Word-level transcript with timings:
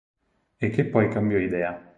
E 0.57 0.69
che 0.71 0.85
poi 0.85 1.09
cambiò 1.11 1.37
idea. 1.37 1.79